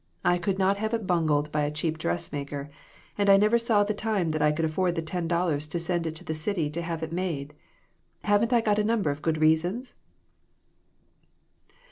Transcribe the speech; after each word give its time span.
I 0.25 0.39
could 0.39 0.57
not 0.57 0.77
have 0.77 0.95
it 0.95 1.05
bungled 1.05 1.51
by 1.51 1.61
a 1.61 1.69
cheap 1.69 1.99
dressmaker, 1.99 2.71
and 3.19 3.29
I 3.29 3.37
never 3.37 3.59
saw 3.59 3.83
the 3.83 3.93
time 3.93 4.31
that 4.31 4.41
I 4.41 4.51
could 4.51 4.65
afford 4.65 4.95
the 4.95 5.03
ten 5.03 5.27
dollars 5.27 5.67
to 5.67 5.77
send 5.79 6.07
it 6.07 6.15
to 6.15 6.23
the 6.23 6.33
city 6.33 6.71
to 6.71 6.81
have 6.81 7.03
it 7.03 7.13
made. 7.13 7.53
Haven't 8.23 8.51
I 8.51 8.63
a 8.65 8.83
number 8.83 9.11
of 9.11 9.21
good 9.21 9.37
reasons 9.37 9.93